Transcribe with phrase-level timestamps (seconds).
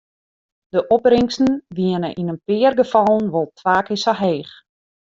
[0.73, 4.53] De opbringsten wiene yn in pear gefallen wol twa kear sa heech.